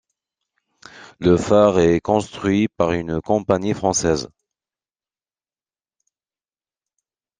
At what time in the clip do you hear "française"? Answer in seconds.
3.75-4.29